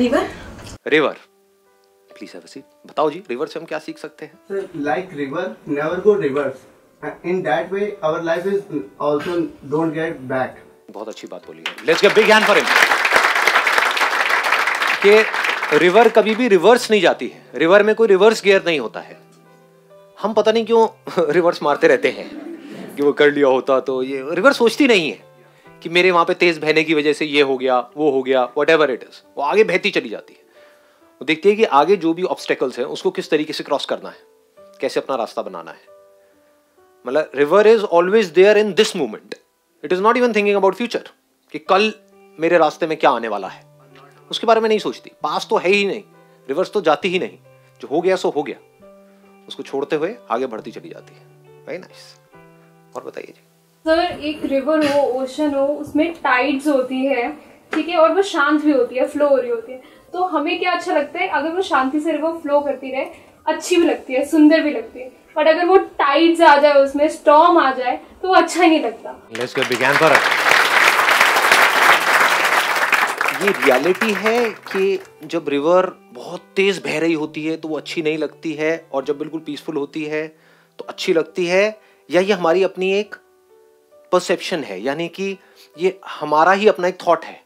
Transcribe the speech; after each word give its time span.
River 0.00 0.28
River 0.86 1.16
please 2.18 2.30
have 2.34 2.42
a 2.42 2.46
seat 2.46 2.64
बताओ 2.86 3.10
जी 3.10 3.22
river 3.30 3.46
से 3.46 3.58
हम 3.60 3.66
क्या 3.66 3.78
सीख 3.78 3.98
सकते 3.98 4.24
हैं? 4.24 4.38
Sir, 4.50 4.62
like 4.86 5.10
river, 5.20 5.44
never 5.78 5.98
go 6.06 6.14
reverse. 6.24 6.60
And 7.02 7.26
In 7.30 7.42
that 7.42 7.70
way, 7.74 7.86
our 8.08 8.22
life 8.28 8.46
is 8.46 8.58
also 9.00 9.36
don't 9.74 9.94
get 9.98 10.18
back. 10.32 10.58
बहुत 10.90 11.08
अच्छी 11.08 11.26
बात 11.26 11.46
बोली 11.46 11.64
है। 11.68 11.86
Let's 11.86 12.02
get 12.02 12.14
big 12.14 12.30
hand 12.30 12.44
for 12.46 12.56
him 12.56 12.66
कि 15.06 15.78
रिवर 15.78 16.08
कभी 16.08 16.34
भी 16.34 16.48
रिवर्स 16.48 16.90
नहीं 16.90 17.00
जाती 17.00 17.28
है। 17.28 17.50
रिवर 17.54 17.82
में 17.82 17.94
कोई 17.94 18.08
रिवर्स 18.08 18.44
गियर 18.44 18.62
नहीं 18.66 18.80
होता 18.80 19.00
है। 19.00 19.20
हम 20.22 20.34
पता 20.34 20.52
नहीं 20.52 20.66
क्यों 20.66 20.88
रिवर्स 21.32 21.62
मारते 21.62 21.88
रहते 21.88 22.08
हैं। 22.08 22.30
कि 22.96 23.02
वो 23.02 23.12
कर 23.12 23.32
लिया 23.32 23.48
होता 23.48 23.80
तो 23.80 24.02
ये 24.02 24.26
रिवर 24.28 24.52
सोचती 24.52 24.86
नहीं 24.86 25.10
है। 25.10 25.29
कि 25.82 25.88
मेरे 25.88 26.10
वहाँ 26.10 26.24
पे 26.24 26.34
तेज 26.34 26.58
बहने 26.58 26.84
की 26.84 26.94
वजह 26.94 27.12
से 27.12 27.24
ये 27.24 27.42
हो 27.42 27.56
गया, 27.58 27.78
वो 27.96 28.10
हो 28.10 28.22
गया 28.22 28.44
वट 28.58 28.70
एवर 28.70 28.90
इट 28.90 29.02
इज़ 29.02 29.22
वो 29.38 29.42
आगे 29.42 29.64
बहती 29.64 29.90
चली 29.90 30.08
जाती 30.08 30.34
है। 30.34 30.40
वो 31.20 31.24
देखती 31.24 31.48
है 31.48 31.56
कि 31.56 31.64
आगे 31.64 31.96
जो 31.96 32.12
भी 32.14 32.22
ऑब्स्टेकल्स 32.22 32.78
हैं, 32.78 32.86
उसको 32.86 33.10
किस 33.10 33.30
तरीके 33.30 33.52
से 33.52 33.64
क्रॉस 33.64 33.84
करना 33.84 34.08
है, 34.08 34.16
कैसे 34.80 35.00
अपना 35.00 35.16
रास्ता 35.16 35.42
बनाना 35.42 35.70
है। 35.70 35.88
मतलब 37.04 37.30
river 37.34 37.66
is 37.66 37.82
always 37.82 38.26
there 38.28 38.58
in 38.58 38.72
this 38.74 38.94
moment 38.96 39.34
it 39.84 39.92
is 39.92 40.00
not 40.00 40.16
even 40.16 40.32
thinking 40.32 40.56
about 40.56 40.74
future 40.74 41.10
कि 41.52 41.58
कल 41.58 41.92
मेरे 42.38 42.58
रास्ते 42.58 42.86
में 42.86 42.96
क्या 42.98 43.10
आने 43.10 43.28
वाला 43.28 43.48
है। 43.48 43.64
उसके 44.30 44.46
बारे 44.46 44.60
में 44.60 44.68
नहीं 44.68 44.78
सोचती, 44.78 45.10
पास 45.22 45.46
तो 45.50 45.56
है 45.56 45.70
ही 45.70 45.86
नहीं 45.86 46.02
रिवर्स 46.48 46.72
तो 46.72 46.80
जाती 46.80 47.08
ही 47.08 47.18
नहीं, 47.18 47.38
जो 47.80 47.88
हो 47.88 48.00
गया, 48.00 48.16
सो 48.16 48.30
हो 48.30 48.42
गया। 48.42 48.56
उसको 49.48 49.62
छोड़ते 49.62 49.96
हुए 49.96 50.14
आगे 50.30 50.46
बढ़ती 50.46 50.70
चली 50.70 50.88
जाती 50.88 51.14
है। 51.14 51.64
वेरी 51.66 51.78
नाइस 51.78 52.18
और 52.96 53.04
बताइए 53.04 53.26
जी। 53.26 53.49
सर 53.84 54.18
एक 54.20 54.44
रिवर 54.44 54.84
हो 54.86 55.02
ओशन 55.20 55.54
हो 55.54 55.66
उसमें 55.66 56.12
टाइड्स 56.14 56.66
होती 56.68 57.04
है 57.06 57.28
ठीक 57.74 57.88
है? 57.88 57.96
और 57.96 58.12
वो 58.14 58.22
शांत 58.22 58.64
भी 58.64 58.72
होती 58.72 58.96
है 58.96 59.06
फ्लो 59.08 59.28
हो 59.28 59.36
रही 59.36 59.50
होती 59.50 59.72
है। 59.72 59.80
तो 60.12 60.24
हमें 60.24 60.58
क्या 60.58 60.72
अच्छा 60.72 60.92
लगता 60.92 61.18
है? 61.18 61.28
अगर 61.28 61.52
वो 61.52 61.62
शांति 61.62 62.00
से 62.00 62.12
रिवर 62.12 62.32
फ्लो 62.42 62.60
करती 62.60 62.90
रहे 62.92 63.04
अच्छी 63.46 63.76
भी 63.76 63.86
लगती 63.86 64.14
है 64.14 64.24
सुंदर 64.26 64.60
भी 64.60 64.70
लगती 64.70 65.00
है। 65.00 65.06
बट 65.36 65.48
अगर 65.48 65.64
वो 65.66 65.76
टाइड्स 65.98 66.40
आ 66.40 66.56
जाए 66.56 66.82
उसमें 66.82 67.06
स्टॉर्म 67.08 67.58
आ 67.58 67.70
जाए 67.72 67.98
तो 68.22 68.28
वो 68.28 68.34
अच्छा 68.34 68.62
ही 68.62 68.68
नहीं 68.70 68.80
लगता। 68.80 69.10
ये 73.42 73.50
रियलिटी 73.50 74.12
है 74.12 74.38
कि 74.72 74.98
जब 75.24 75.48
रिवर 75.48 75.86
बहुत 76.12 76.42
तेज 76.56 76.82
बह 76.84 76.98
रही 76.98 77.14
होती 77.14 77.44
है 77.46 77.56
तो 77.56 77.68
वो 77.68 77.76
अच्छी 77.76 78.02
नहीं 78.02 78.18
लगती 78.18 78.52
है 78.52 78.72
और 78.92 79.04
जब 79.04 79.18
बिल्कुल 79.18 79.40
पीसफुल 79.40 79.76
होती 79.76 80.04
है 80.04 80.26
तो 80.78 80.84
अच्छी 80.88 81.12
लगती 81.12 81.46
है। 81.46 81.64
या 82.08 82.20
ये 82.20 82.32
हमारी 82.32 82.62
अपनी 82.62 82.92
एक 82.92 83.14
परसेप्शन 84.12 84.64
है 84.64 84.80
यानी 84.82 85.08
कि 85.08 85.36
ये 85.76 85.98
हमारा 86.10 86.52
ही 86.52 86.68
अपना 86.68 86.88
एक 86.88 86.98
थॉट 87.06 87.24
है। 87.24 87.40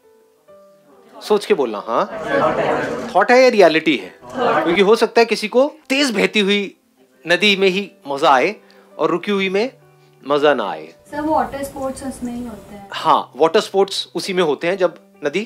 सोच 1.15 1.45
के 1.45 1.53
बोलना 1.53 1.83
हाँ? 1.87 2.05
थॉट 3.15 3.31
है 3.31 3.41
या 3.41 3.47
रियलिटी 3.49 3.95
है? 3.97 4.13
क्योंकि 4.25 4.81
हो 4.81 4.95
सकता 4.95 5.21
है 5.21 5.25
किसी 5.25 5.47
को 5.47 5.67
तेज 5.89 6.11
बहती 6.11 6.39
हुई 6.39 6.75
नदी 7.25 7.55
में 7.55 7.67
ही 7.67 7.89
मज़ा 8.07 8.29
आए 8.29 8.55
और 8.97 9.11
रुकी 9.11 9.31
हुई 9.31 9.49
में 9.49 9.71
मज़ा 10.23 10.53
ना 10.53 10.69
आए। 10.69 10.87
सर 11.11 11.21
वाटर 11.21 11.63
स्पोर्ट्स 11.63 12.03
उसमें 12.03 12.33
ही 12.33 12.45
होते 12.45 12.75
हैं। 12.75 12.87
हाँ 12.93 13.31
वाटर 13.35 13.59
स्पोर्ट्स 13.59 14.07
उसी 14.15 14.33
में 14.33 14.43
होते 14.43 14.67
हैं 14.67 14.77
जब 14.77 14.97
नदी 15.25 15.41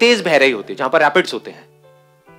तेज 0.00 0.20
बह 0.24 0.36
रही 0.36 0.50
होती 0.50 0.72
है 0.72 0.76
जहाँ 0.76 0.90
पर 0.90 1.02
रैपिड्स 1.02 1.34
होते 1.34 1.50
हैं। 1.50 1.66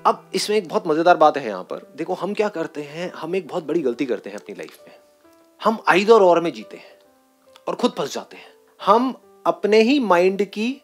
अब 0.06 0.30
इसमें 0.34 0.56
एक 0.58 0.68
बहुत 0.70 0.88
मज़ेदार 0.88 1.18
बात 1.18 1.38
है 1.38 1.48
यहाँ 1.48 1.64
पर। 1.64 1.82
देखो 1.98 2.14
हम 2.14 2.34
क्या 2.34 2.48
करते 2.50 2.82
हैं? 2.82 3.12
हम 3.14 3.36
एक 3.36 3.48
बहुत 3.48 3.66
बड़ी 3.66 3.82
गलती 3.82 4.06
करते 4.06 4.30
हैं 4.30 4.38
अपनी 4.38 4.56
लाइफ 4.56 4.78
में। 4.88 4.96
हम 5.62 5.78
आइदर 5.88 6.22
और 6.22 6.42
में 6.42 6.52
जीते 6.54 6.78
हैं। 6.78 6.98
और 7.70 7.76
खुद 7.76 7.92
फंस 7.92 8.14
जाते 8.14 8.38
हैं। 8.38 8.48
हम 8.82 9.14
अपने 9.46 9.82
ही 9.82 10.00
माइंड 10.00 10.44
की 10.44 10.82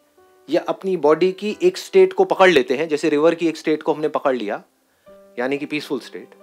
या 0.48 0.60
अपनी 0.68 0.96
बॉडी 0.96 1.30
की 1.32 1.56
एक 1.62 1.78
स्टेट 1.78 2.12
को 2.12 2.24
पकड़ 2.24 2.50
लेते 2.50 2.76
हैं, 2.76 2.88
जैसे 2.88 3.08
रिवर 3.08 3.34
की 3.34 3.48
एक 3.48 3.56
स्टेट 3.56 3.82
को 3.82 3.92
हमने 3.92 4.08
पकड़ 4.08 4.34
लिया, 4.36 4.62
यानी 5.38 5.58
कि 5.58 5.66
पीसफुल 5.66 6.00
स्टेट 6.00 6.34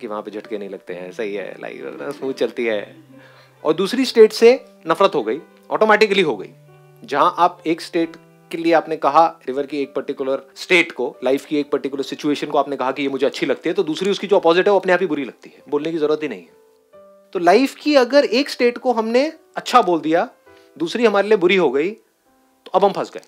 कि 0.00 0.06
वहाँ 0.06 0.22
पे 0.22 0.30
झटके 0.30 0.58
नहीं 0.58 0.68
लगते 0.68 0.94
हैं, 0.94 1.10
सही 1.12 1.34
है 1.34 1.54
लाइफ 1.60 2.16
स्मूथ 2.18 2.32
चलती 2.32 2.64
है। 2.64 2.96
और 3.64 3.74
दूसरी 3.74 4.04
स्टेट 4.04 4.32
से 4.32 4.52
नफरत 4.88 5.14
हो 5.14 5.22
गई 5.22 5.40
ऑटोमेटिकली 5.70 6.22
हो 6.22 6.36
गई। 6.36 6.50
जहाँ 7.04 7.34
आप 7.38 7.62
एक 7.66 7.80
स्टेट 7.80 8.16
के 8.50 8.58
लिए 8.58 8.72
आपने 8.72 8.96
कहा 8.96 9.26
रिवर 9.46 9.66
की 9.66 9.82
एक 9.82 9.94
पर्टिकुलर 9.94 10.42
स्टेट 10.56 10.92
को 10.92 11.14
लाइफ 11.24 11.46
की 11.46 11.58
एक 11.58 11.70
पर्टिकुलर 11.70 12.02
सिचुएशन 12.02 12.46
को 12.46 12.58
आपने 12.58 12.76
कहा 12.76 12.92
कि 12.92 13.02
ये 13.02 13.08
मुझे 13.08 13.26
अच्छी 13.26 13.46
लगती 13.46 13.68
है 13.68 13.74
तो 13.74 13.82
दूसरी 13.82 14.10
उसकी 14.10 14.26
जो 14.26 14.38
अपोजिट 14.38 14.66
है, 14.66 14.72
वो 14.72 14.78
अपने 14.80 14.92
आप 14.92 15.00
ही 15.00 15.06
बुरी 15.06 15.24
लगती 15.24 15.50
है। 15.50 15.62
बोलने 15.68 15.92
की 15.92 15.98
ज़रूरत 15.98 16.22
ही 16.22 16.28
नहीं 16.28 16.42
है। 16.42 16.63
तो 17.34 17.40
लाइफ 17.40 17.74
की 17.74 17.94
अगर 17.96 18.24
एक 18.24 18.48
स्टेट 18.48 18.76
को 18.78 18.92
हमने 18.92 19.22
अच्छा 19.56 19.80
बोल 19.82 20.00
दिया, 20.00 20.28
दूसरी 20.76 21.04
हमारे 21.04 21.28
लिए 21.28 21.36
बुरी 21.36 21.56
हो 21.56 21.70
गई 21.70 21.90
तो 21.90 22.70
अब 22.74 22.84
हम 22.84 22.92
फंस 22.92 23.10
गए। 23.14 23.20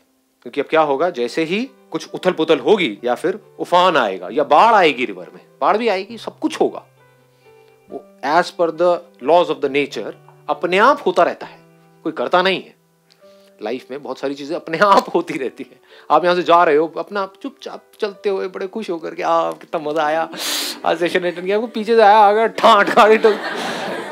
क्योंकि 0.43 0.61
अब 0.61 0.67
क्या 0.67 0.81
होगा, 0.81 1.09
जैसे 1.11 1.45
ही 1.45 1.63
कुछ 1.91 2.15
उथल 2.15 2.33
पुथल 2.33 2.59
होगी 2.59 2.99
या 3.05 3.15
फिर 3.15 3.39
उफान 3.59 3.97
आएगा 3.97 4.29
या 4.33 4.45
बाढ़ 4.45 4.75
आएगी 4.75 5.05
रिवर 5.05 5.31
में, 5.35 5.41
बाढ़ 5.61 5.77
भी 5.77 5.89
आएगी, 5.89 6.19
सब 6.19 6.39
कुछ 6.39 6.61
होगा। 6.61 6.85
वो 7.91 8.05
as 8.29 8.51
per 8.51 8.71
the 8.73 9.01
laws 9.23 9.51
of 9.51 9.59
the 9.59 9.71
nature 9.71 10.15
अपने 10.49 10.79
आप 10.79 11.03
होता 11.07 11.23
रहता 11.23 11.47
है, 11.47 11.59
कोई 12.05 12.13
करता 12.13 12.43
नहीं 12.43 12.63
है। 12.63 12.75
लाइफ 13.63 13.91
में 13.91 14.03
बहुत 14.03 14.19
सारी 14.19 14.35
चीज़ें 14.35 14.57
अपने 14.57 14.79
आप 14.79 15.15
होती 15.15 15.39
रहती 15.39 15.67
है। 15.71 15.81
आप 16.11 16.25
यहाँ 16.25 16.37
से 16.37 16.43
जा 16.43 16.63
रहे 16.65 16.77
हो, 16.77 16.87
अपना 16.99 17.21
आप 17.21 17.35
चुपचाप 17.43 17.83
चलते 18.01 18.29
हुए 18.29 18.49
बड़े 18.49 18.67
खुश 18.69 18.91
होकर 18.91 19.15
के 19.15 19.23
आ 19.23 19.51
कितना 19.53 19.81
मज़ा 19.81 20.05
आया। 20.05 20.29
आज 20.85 20.99
सेशन 20.99 21.21
अटेंड 21.21 21.45
किया 21.47 21.59
पीछे 21.59 21.95
से 21.97 22.03
आया 22.03 22.29
अगर 22.29 22.49
ठाट 22.59 22.95
गाड़ी 22.95 23.19
तो 23.19 23.33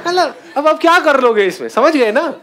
मतलब 0.06 0.34
अब 0.56 0.66
आप 0.68 0.80
क्या 0.80 0.98
कर 1.00 1.20
लोगे 1.20 1.44
इसमें? 1.44 1.68
समझ 1.68 1.96
गए 1.96 2.12
ना? 2.12 2.40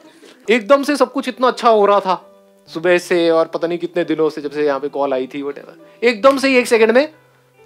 एकदम 0.49 0.83
से 0.83 0.95
सब 0.95 1.11
कुछ 1.11 1.27
इतना 1.27 1.47
अच्छा 1.47 1.69
हो 1.69 1.85
रहा 1.85 1.99
था। 1.99 2.27
सुबह 2.67 2.97
से 2.97 3.29
और 3.29 3.47
पता 3.47 3.67
नहीं 3.67 3.77
कितने 3.77 4.03
दिनों 4.03 4.29
से 4.29 4.41
जब 4.41 4.51
से 4.51 4.65
यहाँ 4.65 4.79
पे 4.79 4.89
कॉल 4.89 5.13
आई 5.13 5.27
थी 5.27 5.41
वट 5.41 5.59
एकदम 6.03 6.37
से 6.37 6.59
एक 6.59 6.67
सेकंड 6.67 6.91
में 6.91 7.13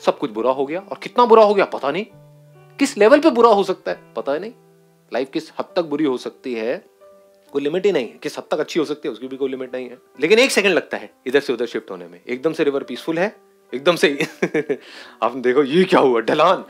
सब 0.06 0.18
कुछ 0.18 0.32
बुरा 0.32 0.52
हो 0.52 0.66
गया। 0.66 0.80
और 0.80 0.98
कितना 1.04 1.26
बुरा 1.26 1.44
हो 1.44 1.54
गया, 1.54 1.66
पता 1.66 1.92
नहीं। 1.92 2.06
किस 2.80 2.98
लेवल 2.98 3.20
पे 3.20 3.30
बुरा 3.30 3.50
हो 3.50 3.64
सकता 3.64 3.92
है, 3.92 4.00
पता 4.16 4.32
है 4.32 4.40
नहीं। 4.40 4.52
लाइफ 5.14 5.30
किस 5.34 5.52
हद 5.60 5.66
तक 5.76 5.82
बुरी 5.82 6.06
हो 6.06 6.18
सकती 6.18 6.54
है, 6.54 6.86
कोई 7.52 7.62
लिमिट 7.62 7.86
ही 7.86 7.92
नहीं 7.92 8.08
है। 8.08 8.18
किस 8.24 8.38
हद 8.38 8.44
तक 8.52 8.60
अच्छी 8.60 8.80
हो 8.80 8.86
सकती 8.86 9.08
है, 9.08 9.14
उसकी 9.14 9.28
भी 9.28 9.38
कोई 9.38 9.50
लिमिट 9.50 9.76
नहीं 9.76 9.90
है। 9.90 9.98
लेकिन 10.22 10.40
एक 10.40 10.52
सेकंड 10.52 10.74
लगता 10.74 10.98
है, 10.98 11.10
इधर 11.28 11.40
से 11.40 11.54
उधर 11.54 11.66
शिफ्ट 11.66 11.92
होने 11.92 12.08
में। 12.08 12.22
एकदम 12.28 12.54
से 12.54 12.64
रिवर 12.64 12.84
पीसफुल 12.84 13.20
है, 13.20 13.36
एकदम 13.74 13.96
से 13.96 14.28
आपने 15.24 15.42
देखो, 15.42 15.64
ये 15.64 15.84
क्या 15.84 16.00
हुआ, 16.00 16.20
ढलान। 16.22 16.66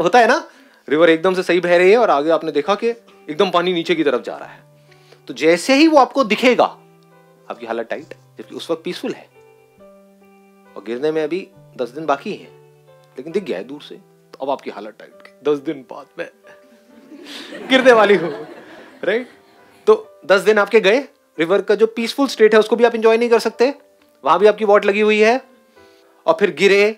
होता 0.00 0.18
है 0.18 0.28
ना 0.28 0.50
रिवर 0.90 1.10
एकदम 1.10 1.34
से 1.34 1.42
सही 1.42 1.60
बह 1.60 1.76
रही 1.76 1.90
है 1.90 1.98
और 1.98 2.10
आगे 2.10 2.30
आपने 2.30 2.52
देखा 2.52 2.74
कि 2.74 2.88
एकदम 2.88 3.50
पानी 3.50 3.72
नीचे 3.72 3.94
की 3.94 4.04
तरफ़ 4.04 4.22
जा 4.22 4.36
रहा 4.36 4.48
है। 4.48 4.62
तो 5.28 5.34
जैसे 5.34 5.74
ही 5.74 5.86
वो 5.88 5.98
आपको 5.98 6.24
दिखेगा, 6.24 6.64
आपकी 7.50 7.66
हालत 7.66 7.88
टाइट 7.90 8.14
जबकि 8.38 8.54
उस 8.54 8.70
वक्त 8.70 8.82
पीसफुल 8.84 9.12
है। 9.12 9.28
और 10.76 10.82
गिरने 10.86 11.10
में 11.12 11.22
अभी 11.22 11.46
दस 11.76 11.88
दिन 11.88 12.06
बाकी 12.06 12.32
है, 12.32 12.48
लेकिन 13.16 13.32
दिख 13.32 13.44
गया 13.44 13.58
है 13.58 13.64
दूर 13.64 13.82
से। 13.82 13.94
तो 13.94 14.38
अब 14.42 14.50
आपकी 14.50 14.70
हालत 14.70 14.94
टाइट 14.98 15.28
दस 15.44 15.58
दिन 15.58 15.84
बाद 15.90 16.06
में 16.18 16.28
गिरने 17.68 17.92
वाली 17.92 18.14
हो 18.14 18.28
राइट 19.04 19.28
तो 19.86 19.94
दस 20.26 20.40
दिन 20.40 20.58
आपके 20.58 20.80
गए, 20.80 20.98
रिवर 21.38 21.62
का 21.62 21.74
जो 21.74 21.86
पीसफुल 21.86 22.26
स्टेट 22.28 22.54
है, 22.54 22.60
उसको 22.60 22.76
भी 22.76 22.84
आप 22.84 22.94
इंजॉय 22.94 23.16
नहीं 23.16 23.28
कर 23.28 23.38
सकते। 23.38 23.74
वहाँ 24.24 24.38
भी 24.38 24.46
आपकी 24.46 24.64
वॉट 24.64 24.84
लगी 24.84 25.00
हुई 25.00 25.20
है। 25.20 25.40
और 26.26 26.36
फिर 26.40 26.50
गिरे, 26.54 26.96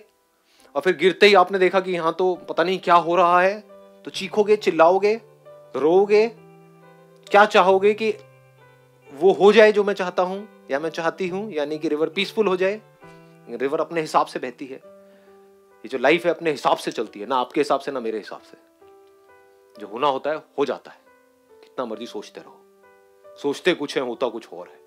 और 0.75 0.81
फिर 0.81 0.95
गिरते 0.97 1.27
ही 1.27 1.33
आपने 1.33 1.59
देखा 1.59 1.79
कि 1.79 1.91
यहाँ 1.91 2.13
तो 2.13 2.33
पता 2.49 2.63
नहीं 2.63 2.79
क्या 2.79 2.95
हो 2.95 3.15
रहा 3.15 3.41
है। 3.41 3.72
तो 4.05 4.11
चीखोगे, 4.11 4.55
चिल्लाओगे 4.55 5.21
रोगे 5.75 6.27
क्या 7.31 7.45
चाहोगे 7.45 7.93
कि 7.93 8.13
वो 9.13 9.31
हो 9.31 9.51
जाए 9.51 9.71
जो 9.71 9.83
मैं 9.83 9.93
चाहता 9.93 10.23
हूँ, 10.23 10.67
या 10.71 10.79
मैं 10.79 10.89
चाहती 10.89 11.27
हूँ, 11.27 11.51
यानी 11.51 11.79
कि 11.79 11.87
रिवर 11.87 12.09
पीसफुल 12.09 12.47
हो 12.47 12.55
जाए? 12.55 12.81
रिवर 13.49 13.79
अपने 13.79 14.01
हिसाब 14.01 14.25
से 14.25 14.39
बहती 14.39 14.65
है। 14.65 14.77
ये 14.77 15.87
जो 15.87 15.97
लाइफ 15.97 16.25
है, 16.25 16.31
अपने 16.31 16.51
हिसाब 16.51 16.77
से 16.77 16.91
चलती 16.91 17.19
है, 17.19 17.25
ना 17.25 17.35
आपके 17.35 17.61
हिसाब 17.61 17.79
से, 17.79 17.91
ना 17.91 17.99
मेरे 17.99 18.17
हिसाब 18.17 18.41
से। 18.41 18.57
जो 19.79 19.87
होना 19.87 20.07
होता 20.07 20.29
है, 20.29 20.37
हो 20.37 20.65
जाता 20.65 20.91
है। 20.91 20.97
कितना 21.51 21.85
मर्ज़ी 21.85 22.05
सोचते 22.05 22.41
रहो। 22.41 22.59
सोचते 23.41 23.73
कुछ 23.73 23.97
है, 23.97 24.03
होता 24.03 24.27
कुछ 24.27 24.53
और 24.53 24.67
है। 24.67 24.79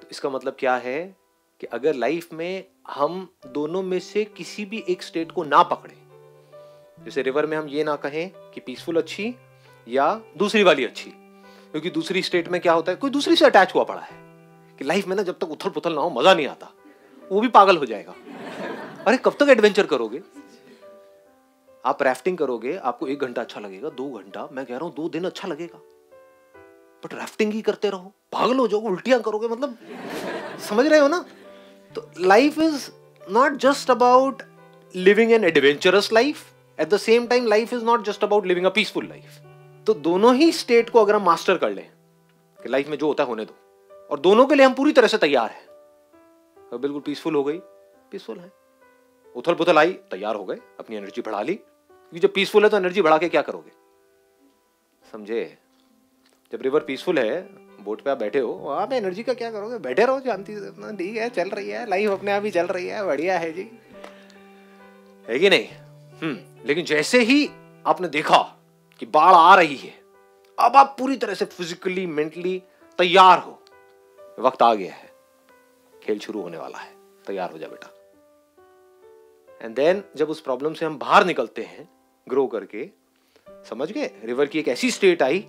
तो 0.00 0.08
इसका 0.10 0.30
मतलब 0.30 0.56
क्या 0.58 0.76
है 0.76 1.16
कि 1.60 1.66
अगर 1.66 1.94
लाइफ 1.94 2.32
में 2.32 2.64
हम 2.88 3.34
दोनों 3.46 3.82
में 3.82 4.00
से 4.00 4.24
किसी 4.24 4.64
भी 4.64 4.84
एक 4.88 5.02
स्टेट 5.02 5.32
को 5.32 5.44
ना 5.44 5.62
पकड़े 5.62 5.94
जैसे 7.00 7.22
रिवर 7.22 7.46
में 7.46 7.56
हम 7.56 7.68
ये 7.68 7.84
ना 7.84 7.96
कहें 7.96 8.30
कि 8.54 8.60
पीसफुल 8.60 8.96
अच्छी 8.96 9.34
या 9.88 10.20
दूसरी 10.36 10.62
वाली 10.62 10.84
अच्छी। 10.84 11.10
क्योंकि 11.70 11.90
दूसरी 11.90 12.22
स्टेट 12.22 12.48
में 12.48 12.60
क्या 12.60 12.72
होता 12.72 12.92
है, 12.92 12.96
कोई 12.96 13.10
दूसरी 13.10 13.36
से 13.36 13.44
अटैच 13.44 13.74
हुआ 13.74 13.84
पड़ा 13.84 14.00
है 14.00 14.16
कि 14.78 14.84
लाइफ 14.84 15.06
में 15.06 15.16
ना 15.16 15.22
जब 15.22 15.38
तक 15.38 15.50
उथल 15.50 15.70
पुथल 15.70 15.94
ना 15.94 16.00
हो, 16.00 16.10
मज़ा 16.10 16.34
नहीं 16.34 16.46
आता। 16.46 16.72
वो 17.32 17.40
भी 17.40 17.48
पागल 17.48 17.76
हो 17.76 17.86
जाएगा। 17.86 18.14
अरे, 19.06 19.16
कब 19.16 19.36
तक 19.40 19.46
एडवेंचर 19.48 19.86
करोगे? 19.86 20.22
आप 21.84 22.02
राफ्टिंग 22.02 22.38
करोगे, 22.38 22.76
आपको 22.76 23.06
एक 23.06 23.20
घंटा 23.20 23.42
अच्छा 23.42 23.60
लगेगा, 23.60 23.88
दो 23.88 24.10
घंटा, 24.10 24.48
मैं 24.52 24.66
कह 24.66 24.76
रहा 24.76 24.84
हूँ 24.84 24.94
दो 24.94 25.08
दिन 25.08 25.24
अच्छा 25.24 25.48
लगेगा। 25.48 25.80
बट 27.04 27.14
राफ्टिंग 27.14 27.52
ही 27.52 27.62
करते 27.62 27.90
रहो। 27.90 28.12
पागल 28.32 28.56
हो 28.56 28.68
जाओगे, 28.68 28.88
उल्टियाँ 28.88 29.20
करोगे 29.20 29.48
मतलब 29.48 29.78
समझ 30.68 30.86
रहे 30.86 30.98
हो 30.98 31.08
ना? 31.08 31.24
तो 31.94 32.10
life 32.20 32.58
is 32.58 32.90
not 33.30 33.52
just 33.52 33.90
about 33.90 34.42
living 34.96 35.32
an 35.32 35.44
adventurous 35.44 36.12
life 36.12 36.51
at 36.78 36.88
the 36.88 36.96
same 36.96 37.26
time 37.26 37.46
life 37.46 37.72
is 37.72 37.84
not 37.84 38.04
just 38.04 38.24
about 38.24 38.46
living 38.46 38.66
a 38.66 38.70
peaceful 38.70 39.08
life 39.08 39.38
तो 39.86 39.94
दोनों 39.94 40.34
ही 40.34 40.52
स्टेट 40.52 40.90
को 40.90 41.00
अगर 41.00 41.14
हम 41.14 41.24
मास्टर 41.24 41.58
कर 41.58 41.70
लें, 41.70 41.90
कि 42.58 42.68
लाइफ 42.68 42.88
में 42.88 42.96
जो 42.98 43.06
होता 43.06 43.22
है 43.22 43.28
होने 43.28 43.44
दो। 43.44 43.54
और 44.10 44.20
दोनों 44.20 44.46
के 44.46 44.54
लिए 44.54 44.66
हम 44.66 44.74
पूरी 44.74 44.92
तरह 44.92 45.08
से 45.08 45.18
तैयार 45.18 45.50
हैं। 45.50 46.80
बिल्कुल 46.80 47.00
पीसफुल 47.00 47.34
हो 47.34 47.42
गई। 47.44 47.58
पीसफुल 48.10 48.38
है। 48.38 48.50
उथल 49.34 49.54
पुथल 49.54 49.78
आई, 49.78 49.92
तैयार 50.10 50.34
हो 50.34 50.44
गए, 50.44 50.56
अपनी 50.80 50.96
एनर्जी 50.96 51.22
बढ़ा 51.22 51.42
ली। 51.42 51.54
क्योंकि 51.54 52.18
जब 52.18 52.32
पीसफुल 52.32 52.64
है 52.64 52.70
तो 52.70 52.76
एनर्जी 52.76 53.02
बढ़ा 53.02 53.18
के 53.18 53.28
क्या 53.28 53.42
करोगे? 53.42 53.70
समझे? 55.12 55.58
जब 56.52 56.62
रिवर 56.62 56.80
पीसफुल 56.80 57.18
है 57.18 57.42
बोट 57.82 58.00
पे 58.00 58.10
आप 58.10 58.18
बैठे 58.18 58.38
हो, 58.38 58.68
आप 58.70 58.92
एनर्जी 58.92 59.22
का 59.22 59.34
क्या 59.34 59.50
करोगे? 59.50 59.78
बैठे 59.78 60.04
रहो 60.04 60.16
अपना, 60.16 60.92
ठीक 60.92 61.16
है, 61.16 61.28
चल 61.30 61.48
रही 61.48 61.70
है 61.70 61.88
लाइफ 61.88 62.10
अपने 62.10 62.32
आप 62.32 62.44
ही 62.44 62.50
चल 62.50 62.66
रही 62.66 62.86
है, 62.86 63.04
बढ़िया 63.04 63.38
है 63.38 63.52
जी। 63.52 63.70
है 65.28 65.38
कि 65.38 65.50
नहीं? 65.50 65.68
लेकिन 66.66 66.84
जैसे 66.84 67.18
ही 67.18 67.50
आपने 67.86 68.08
देखा 68.08 68.56
कि 68.98 69.06
बाढ़ 69.06 69.34
आ 69.34 69.54
रही 69.54 69.76
है, 69.76 70.02
अब 70.58 70.76
आप 70.76 70.96
पूरी 70.98 71.16
तरह 71.16 71.34
से 71.34 71.44
फिजिकली 71.44 72.06
मेंटली 72.06 72.62
तैयार 72.98 73.38
हो। 73.38 73.62
वक्त 74.38 74.62
आ 74.62 74.74
गया 74.74 74.92
है। 74.92 75.12
खेल 76.02 76.18
शुरू 76.18 76.42
होने 76.42 76.58
वाला 76.58 76.78
है। 76.78 76.92
तैयार 77.26 77.52
हो 77.52 77.58
जा 77.58 77.66
बेटा। 77.66 77.94
एंड 79.62 79.74
देन 79.74 80.04
जब 80.16 80.30
उस 80.30 80.40
प्रॉब्लम 80.40 80.74
से 80.74 80.86
हम 80.86 80.98
बाहर 80.98 81.24
निकलते 81.24 81.62
हैं 81.62 81.88
ग्रो 82.28 82.46
करके, 82.46 82.90
समझ 83.50 83.92
गए? 83.92 84.10
रिवर 84.24 84.46
की 84.46 84.58
एक 84.58 84.68
ऐसी 84.68 84.90
स्टेट 84.90 85.22
आई, 85.22 85.48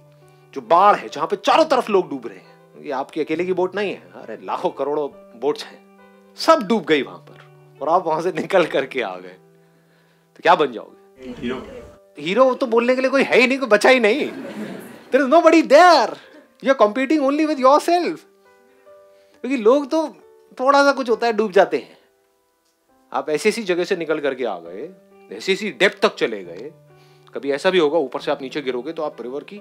जो 0.53 0.61
बाढ़ 0.61 0.95
है, 0.95 1.09
जहाँ 1.09 1.27
पे 1.27 1.35
चारों 1.35 1.65
तरफ़ 1.65 1.91
लोग 1.91 2.09
डूब 2.09 2.27
रहे 2.27 2.37
हैं। 2.37 2.81
ये 2.81 2.91
आपकी 2.91 3.21
अकेले 3.21 3.45
की 3.45 3.53
बोट 3.53 3.75
नहीं 3.75 3.93
है। 3.93 4.11
अरे, 4.11 4.45
लाखों 4.45 4.69
करोड़ों 4.69 5.09
बोट्स 5.39 5.63
हैं। 5.63 5.99
सब 6.35 6.59
डूब 6.67 6.83
गई 6.83 7.01
वहाँ 7.01 7.17
पर। 7.17 7.43
और 7.81 7.89
आप 7.89 8.07
वहाँ 8.07 8.21
से 8.21 8.31
निकल 8.31 8.65
करके 8.65 9.01
आ 9.01 9.15
गए। 9.15 9.37
क्या 10.44 10.56
बन 10.56 10.72
जाओगे? 10.72 11.31
हीरो 11.42 11.57
हीरो 12.19 12.54
तो 12.54 12.66
बोलने 12.68 12.95
के 12.95 13.01
लिए 13.01 13.10
कोई 13.10 13.24
है 13.24 13.40
ही 13.40 13.48
नहीं 13.48 13.57
कोई 13.60 13.68
बचा 13.69 13.90
ही 13.90 14.00
नहीं। 14.00 14.25
There 15.12 15.22
is 15.22 15.28
nobody 15.42 15.62
there 15.62 16.16
you 16.63 16.72
are 16.72 16.78
competing 16.78 17.25
only 17.25 17.45
with 17.45 17.60
yourself 17.81 18.24
क्योंकि 19.44 19.57
लोग 19.57 19.90
तो 19.92 20.07
थोड़ा 20.60 20.84
सा 20.84 20.92
कुछ 20.92 21.10
होता 21.10 21.28
है 21.28 21.34
डूब 21.34 21.51
जाते 21.51 21.78
हैं। 21.78 21.98
आप 23.12 23.30
ऐसी 23.30 23.50
ऐसी 23.50 23.63
जगह 23.63 23.84
से 23.84 23.95
निकल 23.95 24.19
करके 24.19 24.45
आ 24.45 24.57
गए 24.60 24.90
ऐसी 25.31 25.54
ऐसी 25.54 25.72
डेप्थ 25.72 26.01
तक 26.01 26.16
चले 26.16 26.44
गए। 26.44 26.72
कभी 27.34 27.51
ऐसा 27.51 27.69
भी 27.69 27.80
होगा 27.80 27.98
ऊपर 27.98 28.19
से 28.22 28.31
आप 28.31 28.42
नीचे 28.42 28.62
गिरोगे 28.62 28.94
तो 28.94 29.04
आप 29.04 29.22
रिवर 29.22 29.44
की 29.44 29.57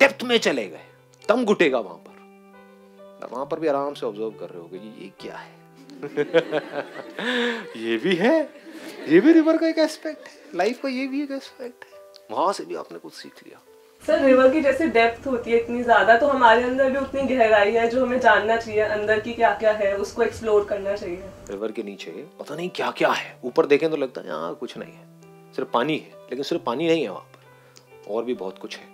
डेप्थ 0.00 0.22
में 0.24 0.36
चले 0.38 0.66
गए। 0.68 0.84
दम 1.28 1.44
घुटेगा 1.44 1.78
वहाँ 1.78 1.96
पर। 1.96 3.28
वहाँ 3.32 3.46
पर 3.46 3.60
भी 3.60 3.68
आराम 3.68 3.94
से 3.94 4.06
ऑब्ज़र्व 4.06 4.30
कर 4.40 4.48
रहे 4.50 4.60
हो 4.60 4.68
ये 5.02 5.10
क्या 5.20 5.36
है? 5.36 5.58
ये 7.76 7.96
भी 7.98 8.14
है। 8.16 8.69
ये 9.08 9.20
भी 9.20 9.32
रिवर 9.32 9.56
का 9.56 9.68
एक 9.68 9.78
एस्पेक्ट 9.78 10.28
है 10.28 10.56
लाइफ 10.56 10.80
का 10.82 10.88
ये 10.88 11.06
भी 11.06 11.22
एक 11.22 11.30
एस्पेक्ट 11.32 11.84
है। 11.84 11.90
वहाँ 12.30 12.52
से 12.52 12.64
भी 12.64 12.74
आपने 12.74 12.98
कुछ 12.98 13.12
सीख 13.12 13.42
लिया। 13.46 13.60
सर 14.02 14.20
रिवर 14.24 14.50
की 14.52 14.60
जैसे 14.60 14.86
डेप्थ 14.88 15.26
होती 15.26 15.50
है 15.50 15.58
इतनी 15.58 15.82
ज़्यादा 15.82 16.16
तो 16.18 16.26
हमारे 16.26 16.62
अंदर 16.62 16.90
भी 16.90 16.98
उतनी 16.98 17.22
गहराई 17.28 17.72
है 17.72 17.86
जो 17.88 18.04
हमें 18.04 18.20
जानना 18.20 18.56
चाहिए 18.56 18.80
अंदर 18.82 19.20
की 19.20 19.32
क्या 19.34 19.52
क्या 19.54 19.72
है 19.72 19.96
उसको 19.96 20.22
एक्सप्लोर 20.22 20.64
करना 20.64 20.94
चाहिए। 20.96 21.22
रिवर 21.50 21.72
के 21.72 21.82
नीचे 21.82 22.10
पता 22.40 22.54
नहीं 22.54 22.68
क्या 22.70 22.90
क्या 22.90 23.10
है। 23.10 23.38
ऊपर 23.44 23.66
देखें 23.66 23.90
तो 23.90 23.96
लगता 23.96 24.20
है 24.20 24.26
यहाँ 24.26 24.54
कुछ 24.54 24.76
नहीं 24.78 24.92
है। 24.92 25.52
सिर्फ़ 25.54 25.70
पानी 25.70 25.96
है 25.96 26.26
लेकिन 26.30 26.42
सिर्फ़ 26.42 26.62
पानी 26.64 26.88
नहीं 26.88 27.02
है 27.02 27.08
वहाँ 27.08 27.26
पर। 27.26 28.12
और 28.12 28.24
भी 28.24 28.34
बहुत 28.34 28.58
कुछ 28.58 28.76
है। 28.76 28.88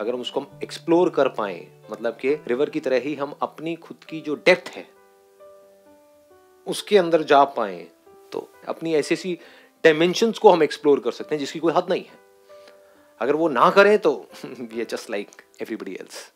अगर 0.00 0.14
हम 0.14 0.20
उसको 0.20 0.40
हम 0.40 0.60
एक्सप्लोर 0.62 1.10
कर 1.10 1.28
पाए 1.38 1.66
मतलब 1.90 2.16
कि 2.16 2.34
रिवर 2.48 2.70
की 2.70 2.80
तरह 2.80 3.00
ही 3.00 3.14
हम 3.14 3.34
अपनी 3.42 3.74
खुद 3.78 4.04
की 4.04 4.20
जो 4.20 4.34
डेप्थ 4.46 4.70
है 4.76 4.86
उसके 6.66 6.98
अंदर 6.98 7.22
जा 7.22 7.42
पाए 7.56 7.86
अपनी 8.70 8.94
ऐसी 8.94 9.14
ऐसी 9.14 9.38
डायमेंशंस 9.84 10.38
को 10.38 10.50
हम 10.50 10.62
एक्सप्लोर 10.62 11.00
कर 11.00 11.12
सकते 11.12 11.34
हैं 11.34 11.40
जिसकी 11.40 11.58
कोई 11.58 11.72
हद 11.72 11.86
नहीं 11.90 12.04
है। 12.04 12.18
अगर 13.20 13.36
वो 13.36 13.48
ना 13.48 13.70
करें 13.70 13.98
तो 13.98 14.12
we 14.44 14.80
are 14.80 14.86
just 14.90 15.10
like 15.10 15.42
everybody 15.62 15.94
else 15.94 16.26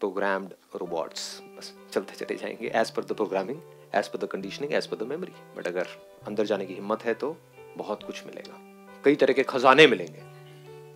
programmed 0.00 0.52
robots 0.76 1.22
बस 1.56 1.72
चलते 1.92 2.14
चले 2.16 2.36
जाएँगे 2.36 2.70
as 2.74 2.90
per 2.90 3.04
the 3.04 3.12
programming 3.12 3.60
as 3.94 4.08
per 4.08 4.18
the 4.18 4.28
conditioning 4.28 4.72
as 4.74 4.86
per 4.86 4.96
the 4.96 5.08
memory 5.08 5.32
but 5.56 5.66
अगर 5.66 5.88
अंदर 6.26 6.46
जाने 6.46 6.66
की 6.66 6.74
हिम्मत 6.74 7.04
है 7.04 7.14
तो 7.14 7.36
बहुत 7.76 8.02
कुछ 8.02 8.24
मिलेगा। 8.26 8.58
कई 9.04 9.14
तरह 9.14 9.32
के 9.32 9.42
खजाने 9.42 9.86
मिलेंगे, 9.86 10.22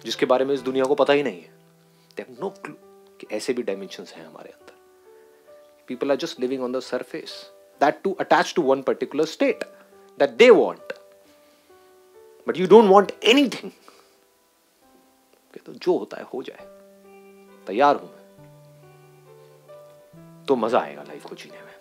जिसके 0.05 0.27
बारे 0.27 0.45
में 0.45 0.55
इस 0.55 0.61
दुनिया 0.61 0.85
को 0.85 0.95
पता 0.95 1.13
ही 1.13 1.23
नहीं 1.23 1.43
है। 1.43 1.51
दे 2.17 2.27
नो 2.31 2.49
क्लू 2.65 2.75
कि 3.21 3.27
ऐसे 3.33 3.53
भी 3.53 3.63
डायमेंशंस 3.63 4.13
हैं 4.13 4.27
हमारे 4.27 4.51
अंदर। 4.51 4.75
People 5.89 6.11
are 6.11 6.17
just 6.17 6.41
living 6.41 6.63
on 6.63 6.73
the 6.73 6.81
surface 6.81 7.35
that 7.81 8.01
to 8.05 8.13
attach 8.21 8.53
to 8.57 8.63
one 8.63 8.83
particular 8.83 9.25
state 9.27 9.65
that 10.19 10.31
they 10.31 10.51
want 10.51 10.93
but 12.49 12.57
you 12.57 12.67
don't 12.67 12.91
want 12.91 13.13
anything 13.25 13.71
तो 15.67 15.73
जो 15.73 15.99
होता 15.99 16.17
है, 16.17 16.23
हो 16.23 16.43
जाए। 16.43 16.67
तैयार 17.67 17.97
हूँ 17.97 18.11
मैं। 18.11 18.23
तो 20.47 20.57
मज़ा 20.57 20.81
आएगा 20.81 21.03
लाइफ 21.03 21.27
को 21.27 21.35
जीने 21.35 21.63
में। 21.63 21.75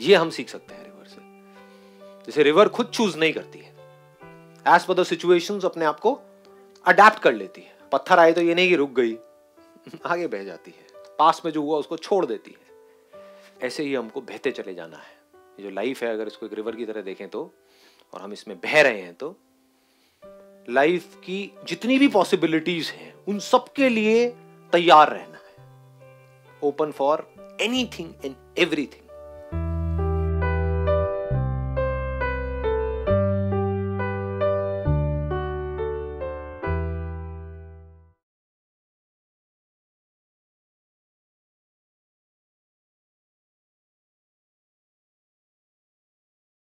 ये 0.00 0.14
हम 0.14 0.30
सीख 0.30 0.48
सकते 0.48 0.74
हैं 0.74 0.84
रिवर 0.84 1.06
से। 1.06 1.20
जैसे 2.26 2.42
रिवर 2.42 2.68
खुद 2.68 2.86
चूज़ 2.86 3.18
नहीं 3.18 3.32
करती 3.32 3.58
है। 3.58 3.72
एज 4.76 4.84
पर 4.84 4.94
द 4.94 5.02
सिचुएशंस 5.02 5.64
अपने 5.64 5.84
आप 5.84 6.00
को 6.00 6.20
अडेप्ट 6.86 7.18
कर 7.18 7.32
लेती 7.32 7.60
है। 7.60 7.78
पत्थर 7.92 8.18
आए 8.18 8.32
तो 8.32 8.40
ये 8.40 8.54
नहीं 8.54 8.68
कि 8.68 8.76
रुक 8.76 8.90
गई। 8.90 9.18
आगे 10.06 10.26
बह 10.26 10.44
जाती 10.44 10.70
है। 10.70 10.86
पास 11.18 11.42
में 11.44 11.52
जो 11.52 11.62
हुआ, 11.62 11.78
उसको 11.78 11.96
छोड़ 11.96 12.26
देती 12.26 12.50
है। 12.50 12.66
ऐसे 13.62 13.82
ही 13.82 13.94
हमको 13.94 14.20
बहते 14.20 14.50
चले 14.50 14.74
जाना 14.74 14.96
है। 14.96 15.17
ये 15.58 15.64
जो 15.64 15.70
लाइफ 15.70 16.02
है, 16.02 16.12
अगर 16.12 16.26
इसको 16.26 16.46
एक 16.46 16.52
रिवर 16.52 16.76
की 16.76 16.84
तरह 16.86 17.02
देखें 17.02 17.28
तो 17.28 17.50
और 18.12 18.20
हम 18.20 18.32
इसमें 18.32 18.56
बह 18.56 18.80
रहे 18.82 19.00
हैं 19.00 19.14
तो 19.14 19.36
लाइफ 20.68 21.14
की 21.16 21.50
जितनी 21.68 21.98
भी 21.98 22.08
पॉसिबिलिटीज 22.08 22.90
हैं, 22.90 23.14
उन 23.24 23.38
सब 23.38 23.72
के 23.72 23.88
लिए 23.88 24.28
तैयार 24.72 25.12
रहना 25.12 25.38
है। 25.38 26.60
Open 26.62 26.90
for 26.92 27.26
anything 27.60 28.12
and 28.24 28.34
everything 28.58 29.07